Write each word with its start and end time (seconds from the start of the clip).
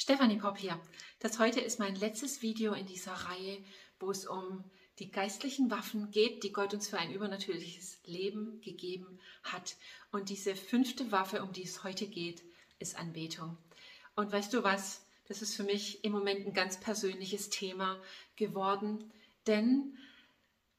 Stefanie 0.00 0.36
Popp 0.36 0.58
hier. 0.58 0.80
Das 1.18 1.40
heute 1.40 1.58
ist 1.58 1.80
mein 1.80 1.96
letztes 1.96 2.40
Video 2.40 2.72
in 2.72 2.86
dieser 2.86 3.14
Reihe, 3.14 3.58
wo 3.98 4.12
es 4.12 4.28
um 4.28 4.62
die 5.00 5.10
geistlichen 5.10 5.72
Waffen 5.72 6.12
geht, 6.12 6.44
die 6.44 6.52
Gott 6.52 6.72
uns 6.72 6.86
für 6.86 6.98
ein 6.98 7.12
übernatürliches 7.12 7.98
Leben 8.04 8.60
gegeben 8.60 9.18
hat. 9.42 9.74
Und 10.12 10.28
diese 10.28 10.54
fünfte 10.54 11.10
Waffe, 11.10 11.42
um 11.42 11.52
die 11.52 11.64
es 11.64 11.82
heute 11.82 12.06
geht, 12.06 12.44
ist 12.78 12.96
Anbetung. 12.96 13.58
Und 14.14 14.30
weißt 14.30 14.54
du 14.54 14.62
was? 14.62 15.04
Das 15.26 15.42
ist 15.42 15.56
für 15.56 15.64
mich 15.64 16.04
im 16.04 16.12
Moment 16.12 16.46
ein 16.46 16.54
ganz 16.54 16.78
persönliches 16.78 17.50
Thema 17.50 18.00
geworden, 18.36 19.12
denn 19.48 19.98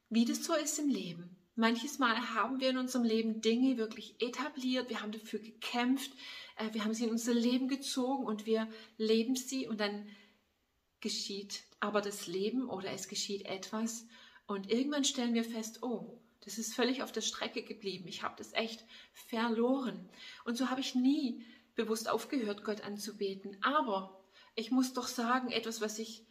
wie 0.08 0.24
das 0.24 0.42
so 0.42 0.54
ist 0.54 0.78
im 0.78 0.88
Leben, 0.88 1.36
Manches 1.60 1.98
Mal 1.98 2.34
haben 2.34 2.58
wir 2.58 2.70
in 2.70 2.78
unserem 2.78 3.04
Leben 3.04 3.40
Dinge 3.42 3.76
wirklich 3.76 4.14
etabliert, 4.18 4.88
wir 4.88 5.02
haben 5.02 5.12
dafür 5.12 5.38
gekämpft, 5.38 6.10
äh, 6.56 6.72
wir 6.72 6.84
haben 6.84 6.94
sie 6.94 7.04
in 7.04 7.10
unser 7.10 7.34
Leben 7.34 7.68
gezogen 7.68 8.24
und 8.24 8.46
wir 8.46 8.68
leben 8.96 9.36
sie 9.36 9.68
und 9.68 9.78
dann 9.78 10.08
geschieht 11.00 11.62
aber 11.78 12.00
das 12.00 12.26
Leben 12.26 12.68
oder 12.68 12.90
es 12.90 13.08
geschieht 13.08 13.46
etwas 13.46 14.06
und 14.46 14.70
irgendwann 14.70 15.04
stellen 15.04 15.34
wir 15.34 15.44
fest, 15.44 15.82
oh, 15.82 16.20
das 16.40 16.58
ist 16.58 16.74
völlig 16.74 17.02
auf 17.02 17.12
der 17.12 17.20
Strecke 17.20 17.62
geblieben, 17.62 18.08
ich 18.08 18.22
habe 18.22 18.34
das 18.38 18.52
echt 18.54 18.84
verloren. 19.12 20.08
Und 20.44 20.56
so 20.56 20.70
habe 20.70 20.80
ich 20.80 20.94
nie 20.94 21.44
bewusst 21.74 22.08
aufgehört, 22.08 22.64
Gott 22.64 22.80
anzubeten. 22.80 23.56
Aber 23.62 24.24
ich 24.54 24.70
muss 24.70 24.92
doch 24.92 25.06
sagen, 25.06 25.50
etwas, 25.50 25.80
was 25.80 25.98
ich 25.98 26.24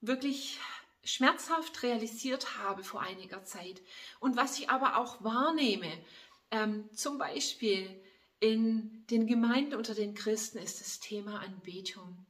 wirklich 0.00 0.58
schmerzhaft 1.06 1.82
realisiert 1.82 2.58
habe 2.58 2.82
vor 2.82 3.00
einiger 3.00 3.44
Zeit 3.44 3.80
und 4.20 4.36
was 4.36 4.58
ich 4.58 4.68
aber 4.68 4.98
auch 4.98 5.22
wahrnehme, 5.24 5.90
ähm, 6.50 6.88
zum 6.92 7.16
Beispiel 7.18 7.88
in 8.40 9.04
den 9.10 9.26
Gemeinden 9.26 9.74
unter 9.74 9.94
den 9.94 10.14
Christen, 10.14 10.58
ist 10.58 10.80
das 10.80 11.00
Thema 11.00 11.40
Anbetung. 11.40 12.26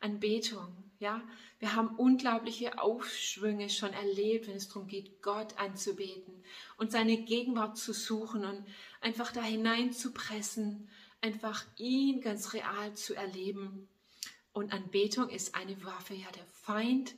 Anbetung, 0.00 0.74
ja. 0.98 1.22
Wir 1.58 1.76
haben 1.76 1.94
unglaubliche 1.96 2.80
Aufschwünge 2.80 3.70
schon 3.70 3.92
erlebt, 3.92 4.48
wenn 4.48 4.56
es 4.56 4.68
darum 4.68 4.88
geht, 4.88 5.22
Gott 5.22 5.56
anzubeten 5.58 6.42
und 6.76 6.90
seine 6.90 7.18
Gegenwart 7.18 7.76
zu 7.76 7.92
suchen 7.92 8.44
und 8.44 8.64
einfach 9.00 9.30
da 9.30 9.42
hineinzupressen, 9.42 10.88
einfach 11.20 11.64
ihn 11.76 12.20
ganz 12.20 12.52
real 12.52 12.94
zu 12.94 13.14
erleben. 13.14 13.88
Und 14.52 14.72
Anbetung 14.72 15.28
ist 15.28 15.54
eine 15.54 15.84
Waffe, 15.84 16.14
ja, 16.14 16.30
der 16.32 16.46
Feind 16.46 17.14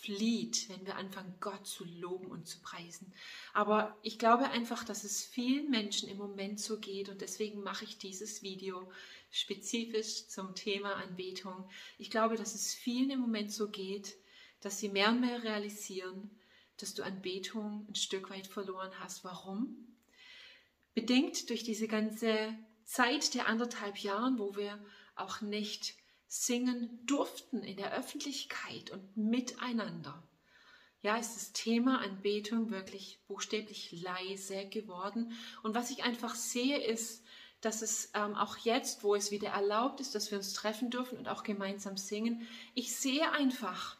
flieht, 0.00 0.68
wenn 0.68 0.86
wir 0.86 0.96
anfangen, 0.96 1.34
Gott 1.40 1.66
zu 1.66 1.84
loben 1.84 2.26
und 2.26 2.46
zu 2.46 2.60
preisen. 2.60 3.12
Aber 3.52 3.96
ich 4.02 4.18
glaube 4.18 4.48
einfach, 4.50 4.84
dass 4.84 5.02
es 5.02 5.24
vielen 5.24 5.70
Menschen 5.70 6.08
im 6.08 6.18
Moment 6.18 6.60
so 6.60 6.78
geht 6.78 7.08
und 7.08 7.20
deswegen 7.20 7.62
mache 7.62 7.84
ich 7.84 7.98
dieses 7.98 8.42
Video 8.42 8.90
spezifisch 9.30 10.28
zum 10.28 10.54
Thema 10.54 10.94
Anbetung. 10.94 11.68
Ich 11.98 12.10
glaube, 12.10 12.36
dass 12.36 12.54
es 12.54 12.74
vielen 12.74 13.10
im 13.10 13.20
Moment 13.20 13.52
so 13.52 13.68
geht, 13.68 14.16
dass 14.60 14.78
sie 14.78 14.88
mehr 14.88 15.08
und 15.10 15.20
mehr 15.20 15.42
realisieren, 15.42 16.30
dass 16.76 16.94
du 16.94 17.02
Anbetung 17.02 17.84
ein 17.88 17.96
Stück 17.96 18.30
weit 18.30 18.46
verloren 18.46 18.92
hast. 19.00 19.24
Warum? 19.24 19.96
Bedingt 20.94 21.50
durch 21.50 21.64
diese 21.64 21.88
ganze 21.88 22.56
Zeit 22.84 23.34
der 23.34 23.48
anderthalb 23.48 23.98
Jahren, 23.98 24.38
wo 24.38 24.54
wir 24.54 24.82
auch 25.16 25.40
nicht 25.40 25.96
singen 26.28 27.00
durften 27.06 27.62
in 27.62 27.78
der 27.78 27.94
Öffentlichkeit 27.94 28.90
und 28.90 29.16
miteinander. 29.16 30.22
Ja, 31.00 31.16
ist 31.16 31.36
das 31.36 31.52
Thema 31.52 32.00
Anbetung 32.00 32.70
wirklich 32.70 33.20
buchstäblich 33.26 33.92
leise 33.92 34.66
geworden. 34.66 35.32
Und 35.62 35.74
was 35.74 35.90
ich 35.90 36.04
einfach 36.04 36.34
sehe, 36.34 36.78
ist, 36.78 37.24
dass 37.60 37.82
es 37.82 38.10
ähm, 38.14 38.34
auch 38.34 38.56
jetzt, 38.58 39.02
wo 39.02 39.14
es 39.14 39.30
wieder 39.30 39.50
erlaubt 39.50 40.00
ist, 40.00 40.14
dass 40.14 40.30
wir 40.30 40.38
uns 40.38 40.52
treffen 40.52 40.90
dürfen 40.90 41.18
und 41.18 41.28
auch 41.28 41.42
gemeinsam 41.42 41.96
singen, 41.96 42.46
ich 42.74 42.94
sehe 42.94 43.30
einfach, 43.32 43.96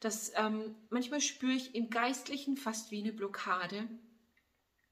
dass 0.00 0.32
ähm, 0.36 0.74
manchmal 0.90 1.20
spüre 1.20 1.52
ich 1.52 1.74
im 1.74 1.90
Geistlichen 1.90 2.56
fast 2.56 2.90
wie 2.90 3.00
eine 3.00 3.12
Blockade, 3.12 3.88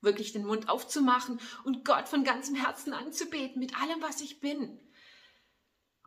wirklich 0.01 0.33
den 0.33 0.47
Mund 0.47 0.69
aufzumachen 0.69 1.41
und 1.65 1.85
Gott 1.85 2.09
von 2.09 2.25
ganzem 2.25 2.55
Herzen 2.55 2.93
anzubeten, 2.93 3.61
mit 3.61 3.81
allem, 3.81 4.01
was 4.01 4.21
ich 4.21 4.41
bin. 4.41 4.81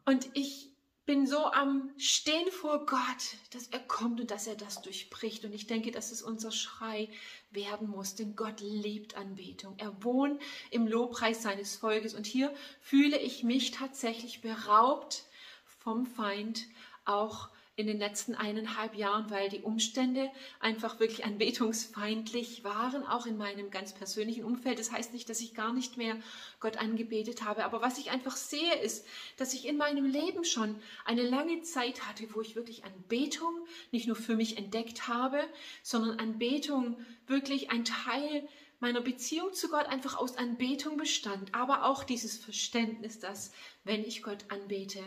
Und 0.05 0.29
ich 0.33 0.72
bin 1.05 1.27
so 1.27 1.45
am 1.51 1.91
Stehen 1.97 2.49
vor 2.51 2.85
Gott, 2.85 3.37
dass 3.51 3.67
er 3.67 3.79
kommt 3.79 4.21
und 4.21 4.31
dass 4.31 4.47
er 4.47 4.55
das 4.55 4.81
durchbricht. 4.81 5.43
Und 5.43 5.53
ich 5.53 5.67
denke, 5.67 5.91
dass 5.91 6.11
es 6.11 6.21
unser 6.21 6.51
Schrei 6.51 7.09
werden 7.51 7.89
muss, 7.89 8.15
denn 8.15 8.35
Gott 8.35 8.61
liebt 8.61 9.15
Anbetung. 9.15 9.75
Er 9.77 10.03
wohnt 10.03 10.41
im 10.71 10.87
Lobpreis 10.87 11.41
seines 11.41 11.75
Volkes. 11.75 12.13
Und 12.13 12.25
hier 12.25 12.53
fühle 12.79 13.17
ich 13.17 13.43
mich 13.43 13.71
tatsächlich 13.71 14.41
beraubt 14.41 15.25
vom 15.65 16.05
Feind, 16.05 16.67
auch 17.03 17.49
in 17.75 17.87
den 17.87 17.97
letzten 17.97 18.35
eineinhalb 18.35 18.95
Jahren, 18.95 19.31
weil 19.31 19.49
die 19.49 19.61
Umstände 19.61 20.29
einfach 20.59 20.99
wirklich 20.99 21.25
anbetungsfeindlich 21.25 22.63
waren, 22.63 23.03
auch 23.03 23.25
in 23.25 23.35
meinem 23.35 23.71
ganz 23.71 23.93
persönlichen 23.93 24.43
Umfeld. 24.43 24.77
Das 24.77 24.91
heißt 24.91 25.11
nicht, 25.11 25.27
dass 25.27 25.39
ich 25.39 25.55
gar 25.55 25.73
nicht 25.73 25.97
mehr 25.97 26.17
Gott 26.59 26.77
angebetet 26.77 27.43
habe, 27.43 27.65
aber 27.65 27.81
was 27.81 27.97
ich 27.97 28.11
einfach 28.11 28.35
sehe, 28.35 28.75
ist, 28.75 29.07
dass 29.37 29.55
ich 29.55 29.67
in 29.67 29.77
meinem 29.77 30.05
Leben 30.05 30.45
schon 30.45 30.75
eine 31.03 31.23
lange 31.23 31.61
Zeit 31.63 32.07
hatte, 32.07 32.27
wo 32.35 32.41
ich 32.41 32.55
wirklich 32.55 32.83
Anbetung 32.85 33.65
nicht 33.91 34.05
nur 34.05 34.15
für 34.15 34.35
mich 34.35 34.57
entdeckt 34.57 35.07
habe, 35.07 35.43
sondern 35.81 36.19
Anbetung 36.19 36.97
wirklich 37.25 37.71
ein 37.71 37.85
Teil 37.85 38.47
meiner 38.83 39.01
Beziehung 39.01 39.53
zu 39.53 39.69
Gott 39.69 39.85
einfach 39.85 40.17
aus 40.17 40.37
Anbetung 40.37 40.97
bestand, 40.97 41.55
aber 41.55 41.85
auch 41.85 42.03
dieses 42.03 42.37
Verständnis, 42.37 43.17
dass 43.17 43.53
wenn 43.85 44.03
ich 44.03 44.21
Gott 44.21 44.45
anbete, 44.49 44.99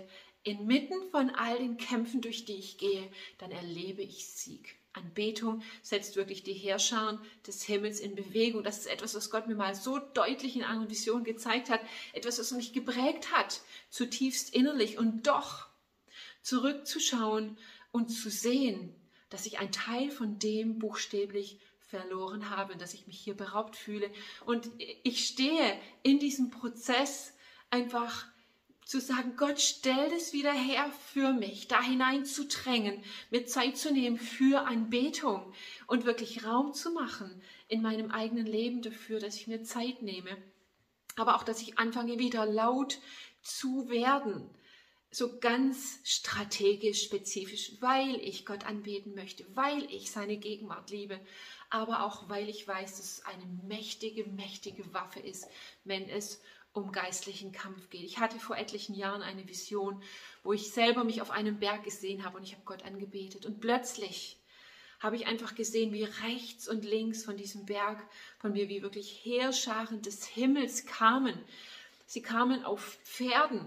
Inmitten 0.45 1.11
von 1.11 1.29
all 1.31 1.59
den 1.59 1.77
Kämpfen, 1.77 2.23
durch 2.23 2.45
die 2.47 2.55
ich 2.55 2.79
gehe, 2.79 3.11
dann 3.37 3.51
erlebe 3.51 4.01
ich 4.01 4.27
Sieg. 4.27 4.77
Anbetung 4.95 5.63
setzt 5.83 6.17
wirklich 6.17 6.43
die 6.43 6.55
Herrscher 6.55 7.21
des 7.47 7.65
Himmels 7.65 8.01
in 8.01 8.15
Bewegung. 8.15 8.63
Das 8.63 8.79
ist 8.79 8.87
etwas, 8.87 9.15
was 9.15 9.29
Gott 9.29 9.47
mir 9.47 9.57
mal 9.57 9.75
so 9.75 9.99
deutlich 9.99 10.57
in 10.57 10.63
einer 10.63 10.89
Vision 10.89 11.23
gezeigt 11.23 11.69
hat. 11.69 11.81
Etwas, 12.15 12.39
was 12.39 12.53
mich 12.53 12.73
geprägt 12.73 13.33
hat, 13.33 13.61
zutiefst 13.91 14.55
innerlich. 14.55 14.97
Und 14.97 15.27
doch 15.27 15.67
zurückzuschauen 16.41 17.59
und 17.93 18.09
zu 18.09 18.31
sehen, 18.31 18.95
dass 19.29 19.45
ich 19.45 19.59
ein 19.59 19.73
Teil 19.73 20.11
von 20.11 20.39
dem 20.39 20.79
buchstäblich 20.79 21.59
verloren 21.87 22.51
habe, 22.51 22.77
dass 22.77 22.95
ich 22.95 23.07
mich 23.07 23.19
hier 23.19 23.35
beraubt 23.35 23.77
fühle. 23.77 24.11
Und 24.45 24.69
ich 25.03 25.27
stehe 25.27 25.79
in 26.03 26.19
diesem 26.19 26.51
Prozess 26.51 27.33
einfach 27.71 28.27
zu 28.85 29.01
sagen, 29.01 29.35
Gott, 29.37 29.61
stell 29.61 30.13
es 30.13 30.33
wieder 30.33 30.53
her 30.53 30.91
für 31.13 31.33
mich, 31.33 31.67
da 31.67 31.83
hinein 31.83 32.25
zu 32.25 32.47
drängen, 32.47 33.03
mir 33.31 33.45
Zeit 33.45 33.77
zu 33.77 33.93
nehmen 33.93 34.17
für 34.17 34.65
Anbetung 34.67 35.53
und 35.89 36.05
wirklich 36.05 36.45
Raum 36.45 36.73
zu 36.73 36.93
machen 36.93 37.43
in 37.67 37.83
meinem 37.83 38.13
eigenen 38.13 38.47
Leben 38.47 38.83
dafür, 38.83 39.19
dass 39.19 39.35
ich 39.35 39.49
mir 39.49 39.65
Zeit 39.65 40.03
nehme. 40.03 40.37
Aber 41.17 41.35
auch, 41.35 41.43
dass 41.43 41.63
ich 41.63 41.81
anfange 41.81 42.21
wieder 42.21 42.47
laut 42.47 42.99
zu 43.43 43.89
werden, 43.89 44.49
so 45.17 45.39
ganz 45.39 45.99
strategisch, 46.05 47.03
spezifisch, 47.03 47.73
weil 47.81 48.17
ich 48.17 48.45
Gott 48.45 48.67
anbeten 48.67 49.15
möchte, 49.15 49.47
weil 49.57 49.91
ich 49.91 50.11
seine 50.11 50.37
Gegenwart 50.37 50.91
liebe, 50.91 51.19
aber 51.71 52.03
auch 52.03 52.29
weil 52.29 52.51
ich 52.51 52.69
weiß, 52.69 52.99
dass 52.99 53.13
es 53.13 53.25
eine 53.25 53.47
mächtige, 53.67 54.27
mächtige 54.27 54.93
Waffe 54.93 55.21
ist, 55.21 55.47
wenn 55.85 56.07
es 56.11 56.43
um 56.75 56.93
geistlichen 56.93 57.51
Kampf 57.51 57.89
geht. 57.89 58.03
Ich 58.03 58.19
hatte 58.19 58.39
vor 58.39 58.59
etlichen 58.59 58.95
Jahren 58.95 59.23
eine 59.23 59.49
Vision, 59.49 60.03
wo 60.43 60.53
ich 60.53 60.71
selber 60.71 61.03
mich 61.03 61.23
auf 61.23 61.31
einem 61.31 61.61
Berg 61.61 61.85
gesehen 61.85 62.23
habe 62.23 62.37
und 62.37 62.43
ich 62.43 62.53
habe 62.53 62.65
Gott 62.67 62.85
angebetet. 62.85 63.47
Und 63.47 63.63
plötzlich 63.63 64.37
habe 65.01 65.17
ich 65.17 65.27
einfach 65.27 65.55
gesehen, 65.55 65.95
wie 65.95 66.05
rechts 66.05 66.69
und 66.69 66.85
links 66.85 67.25
von 67.25 67.39
diesem 67.39 67.65
Berg 67.65 68.07
von 68.39 68.53
mir, 68.53 68.69
wie 68.69 68.83
wirklich 68.83 69.25
Heerscharen 69.25 70.03
des 70.03 70.27
Himmels 70.27 70.85
kamen. 70.85 71.43
Sie 72.05 72.21
kamen 72.21 72.67
auf 72.67 72.99
Pferden, 73.03 73.67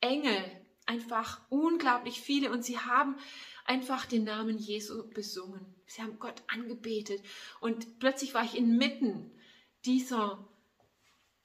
Engel, 0.00 0.44
einfach 0.86 1.40
unglaublich 1.50 2.20
viele 2.20 2.50
und 2.50 2.64
sie 2.64 2.78
haben 2.78 3.16
einfach 3.64 4.06
den 4.06 4.24
Namen 4.24 4.58
Jesu 4.58 5.08
besungen. 5.10 5.74
Sie 5.86 6.02
haben 6.02 6.18
Gott 6.18 6.42
angebetet 6.48 7.22
und 7.60 7.98
plötzlich 7.98 8.34
war 8.34 8.44
ich 8.44 8.56
inmitten 8.56 9.30
dieser 9.84 10.48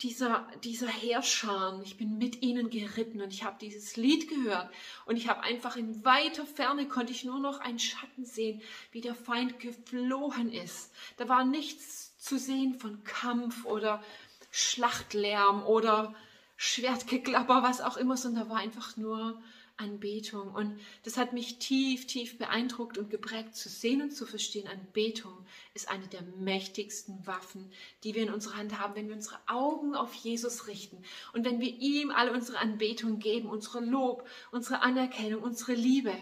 dieser, 0.04 0.48
dieser 0.64 0.88
Heerscharen. 0.88 1.82
Ich 1.84 1.98
bin 1.98 2.18
mit 2.18 2.42
ihnen 2.42 2.70
geritten 2.70 3.22
und 3.22 3.34
ich 3.34 3.44
habe 3.44 3.58
dieses 3.60 3.96
Lied 3.96 4.28
gehört 4.28 4.70
und 5.06 5.16
ich 5.16 5.30
habe 5.30 5.42
einfach 5.42 5.78
in 5.78 6.04
weiter 6.04 6.46
Ferne 6.46 6.88
konnte 6.88 7.14
ich 7.14 7.24
nur 7.24 7.40
noch 7.40 7.60
einen 7.60 7.80
Schatten 7.80 8.26
sehen, 8.26 8.62
wie 8.92 9.02
der 9.02 9.16
Feind 9.16 9.60
geflohen 9.60 10.52
ist. 10.52 10.92
Da 11.18 11.30
war 11.30 11.46
nichts 11.46 12.18
zu 12.18 12.38
sehen 12.38 12.76
von 12.76 13.04
Kampf 13.06 13.66
oder 13.66 14.04
Schlachtlärm 14.52 15.64
oder 15.64 16.14
Schwertgeklapper, 16.56 17.64
was 17.64 17.82
auch 17.82 17.98
immer, 17.98 18.18
sondern 18.18 18.50
war 18.50 18.58
einfach 18.58 18.98
nur 18.98 19.42
Anbetung. 19.78 20.54
Und 20.54 20.80
das 21.04 21.18
hat 21.18 21.34
mich 21.34 21.58
tief, 21.58 22.06
tief 22.06 22.38
beeindruckt 22.38 22.98
und 22.98 23.10
geprägt 23.10 23.56
zu 23.56 23.70
sehen 23.70 24.02
und 24.02 24.12
zu 24.12 24.26
verstehen. 24.26 24.68
Anbetung 24.68 25.34
ist 25.74 25.90
eine 25.90 26.08
der 26.08 26.22
mächtigsten 26.22 27.26
Waffen, 27.26 27.72
die 28.04 28.14
wir 28.14 28.24
in 28.24 28.34
unserer 28.34 28.58
Hand 28.58 28.80
haben, 28.80 28.96
wenn 28.96 29.08
wir 29.08 29.16
unsere 29.16 29.40
Augen 29.48 29.96
auf 29.96 30.14
Jesus 30.14 30.68
richten 30.68 31.04
und 31.34 31.46
wenn 31.46 31.60
wir 31.60 31.70
ihm 31.70 32.12
alle 32.12 32.32
unsere 32.32 32.60
Anbetung 32.60 33.20
geben, 33.20 33.50
unsere 33.50 33.80
Lob, 33.80 34.28
unsere 34.52 34.82
Anerkennung, 34.82 35.42
unsere 35.42 35.74
Liebe. 35.74 36.16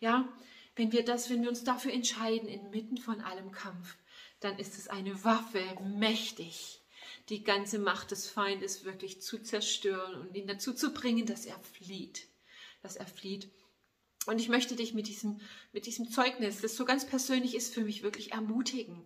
Ja, 0.00 0.28
wenn 0.74 0.92
wir 0.92 1.04
das, 1.04 1.30
wenn 1.30 1.42
wir 1.42 1.48
uns 1.48 1.64
dafür 1.64 1.92
entscheiden, 1.92 2.48
inmitten 2.48 2.98
von 2.98 3.20
allem 3.20 3.52
Kampf, 3.52 3.96
dann 4.40 4.58
ist 4.58 4.76
es 4.76 4.88
eine 4.88 5.24
Waffe 5.24 5.62
mächtig 5.82 6.80
die 7.28 7.42
ganze 7.42 7.78
Macht 7.78 8.10
des 8.12 8.28
Feindes 8.28 8.84
wirklich 8.84 9.20
zu 9.20 9.42
zerstören 9.42 10.14
und 10.20 10.36
ihn 10.36 10.46
dazu 10.46 10.72
zu 10.72 10.92
bringen, 10.92 11.26
dass 11.26 11.46
er 11.46 11.58
flieht 11.60 12.28
dass 12.86 12.96
er 12.96 13.06
flieht. 13.06 13.50
Und 14.26 14.40
ich 14.40 14.48
möchte 14.48 14.76
dich 14.76 14.94
mit 14.94 15.08
diesem, 15.08 15.40
mit 15.72 15.86
diesem 15.86 16.08
Zeugnis, 16.08 16.60
das 16.60 16.76
so 16.76 16.84
ganz 16.84 17.04
persönlich 17.04 17.54
ist, 17.54 17.74
für 17.74 17.82
mich 17.82 18.02
wirklich 18.02 18.32
ermutigen, 18.32 19.04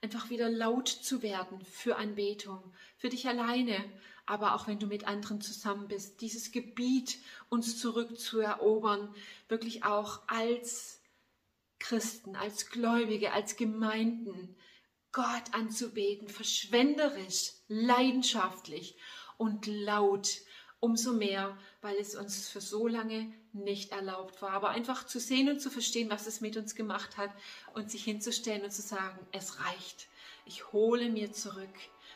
einfach 0.00 0.30
wieder 0.30 0.48
laut 0.48 0.88
zu 0.88 1.22
werden 1.22 1.62
für 1.64 1.96
Anbetung, 1.96 2.72
für 2.96 3.10
dich 3.10 3.28
alleine, 3.28 3.76
aber 4.24 4.54
auch 4.54 4.66
wenn 4.66 4.78
du 4.78 4.86
mit 4.86 5.06
anderen 5.06 5.42
zusammen 5.42 5.88
bist, 5.88 6.22
dieses 6.22 6.50
Gebiet 6.50 7.18
uns 7.50 7.78
zurückzuerobern, 7.78 9.14
wirklich 9.48 9.84
auch 9.84 10.22
als 10.26 11.02
Christen, 11.78 12.36
als 12.36 12.70
Gläubige, 12.70 13.32
als 13.32 13.56
Gemeinden, 13.56 14.56
Gott 15.12 15.52
anzubeten, 15.52 16.28
verschwenderisch, 16.28 17.52
leidenschaftlich 17.68 18.96
und 19.38 19.66
laut 19.66 20.28
Umso 20.82 21.12
mehr, 21.12 21.58
weil 21.82 21.96
es 21.96 22.14
uns 22.14 22.48
für 22.48 22.62
so 22.62 22.88
lange 22.88 23.30
nicht 23.52 23.92
erlaubt 23.92 24.40
war. 24.40 24.52
Aber 24.52 24.70
einfach 24.70 25.04
zu 25.04 25.20
sehen 25.20 25.50
und 25.50 25.60
zu 25.60 25.68
verstehen, 25.70 26.08
was 26.08 26.26
es 26.26 26.40
mit 26.40 26.56
uns 26.56 26.74
gemacht 26.74 27.18
hat 27.18 27.30
und 27.74 27.90
sich 27.90 28.04
hinzustellen 28.04 28.64
und 28.64 28.70
zu 28.70 28.80
sagen, 28.80 29.18
es 29.30 29.60
reicht. 29.62 30.08
Ich 30.46 30.72
hole 30.72 31.10
mir 31.10 31.32
zurück, 31.32 31.74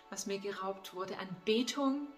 was 0.08 0.24
mir 0.24 0.38
geraubt 0.38 0.94
wurde. 0.94 1.18
Anbetung 1.18 2.08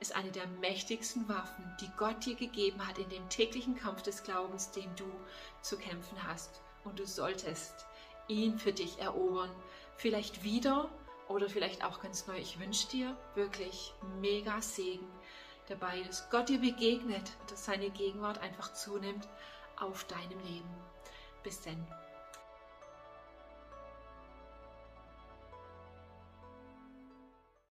ist 0.00 0.16
eine 0.16 0.32
der 0.32 0.48
mächtigsten 0.48 1.28
Waffen, 1.28 1.64
die 1.80 1.90
Gott 1.96 2.26
dir 2.26 2.34
gegeben 2.34 2.84
hat 2.84 2.98
in 2.98 3.08
dem 3.08 3.28
täglichen 3.28 3.76
Kampf 3.76 4.02
des 4.02 4.24
Glaubens, 4.24 4.72
den 4.72 4.94
du 4.96 5.06
zu 5.62 5.78
kämpfen 5.78 6.20
hast. 6.26 6.60
Und 6.82 6.98
du 6.98 7.06
solltest 7.06 7.86
ihn 8.26 8.58
für 8.58 8.72
dich 8.72 8.98
erobern. 8.98 9.50
Vielleicht 9.98 10.44
wieder 10.44 10.88
oder 11.26 11.48
vielleicht 11.48 11.84
auch 11.84 12.00
ganz 12.00 12.28
neu. 12.28 12.38
Ich 12.38 12.60
wünsche 12.60 12.86
dir 12.88 13.16
wirklich 13.34 13.92
mega 14.20 14.62
Segen 14.62 15.06
dabei, 15.68 16.00
dass 16.02 16.30
Gott 16.30 16.48
dir 16.48 16.60
begegnet, 16.60 17.32
dass 17.50 17.64
seine 17.64 17.90
Gegenwart 17.90 18.38
einfach 18.38 18.72
zunimmt 18.72 19.28
auf 19.76 20.04
deinem 20.04 20.38
Leben. 20.44 20.70
Bis 21.42 21.60
denn. 21.62 21.84